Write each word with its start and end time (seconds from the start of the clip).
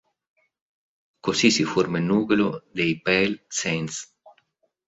Così 1.25 1.51
si 1.51 1.63
forma 1.63 1.99
il 1.99 2.05
nucleo 2.05 2.63
dei 2.71 2.99
Pale 2.99 3.45
Saints. 3.49 4.15